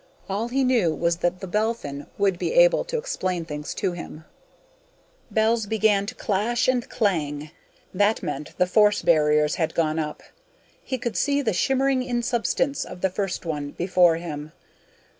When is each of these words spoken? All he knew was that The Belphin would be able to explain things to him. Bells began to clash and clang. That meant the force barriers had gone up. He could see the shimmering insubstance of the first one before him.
All 0.27 0.47
he 0.47 0.63
knew 0.63 0.95
was 0.95 1.17
that 1.17 1.41
The 1.41 1.47
Belphin 1.47 2.07
would 2.17 2.39
be 2.39 2.53
able 2.55 2.83
to 2.85 2.97
explain 2.97 3.45
things 3.45 3.75
to 3.75 3.91
him. 3.91 4.25
Bells 5.29 5.67
began 5.67 6.07
to 6.07 6.15
clash 6.15 6.67
and 6.67 6.89
clang. 6.89 7.51
That 7.93 8.23
meant 8.23 8.57
the 8.57 8.65
force 8.65 9.03
barriers 9.03 9.57
had 9.61 9.75
gone 9.75 9.99
up. 9.99 10.23
He 10.83 10.97
could 10.97 11.15
see 11.15 11.43
the 11.43 11.53
shimmering 11.53 12.01
insubstance 12.01 12.83
of 12.83 13.01
the 13.01 13.11
first 13.11 13.45
one 13.45 13.73
before 13.73 14.15
him. 14.15 14.53